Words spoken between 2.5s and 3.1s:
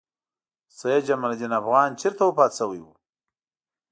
شوی و؟